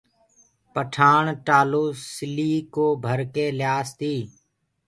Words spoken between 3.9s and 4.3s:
تي